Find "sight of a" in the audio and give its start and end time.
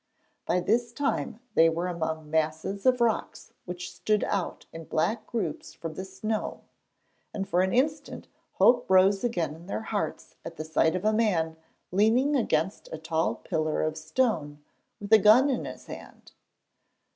10.65-11.13